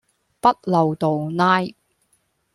[0.39, 1.59] 北漏洞拉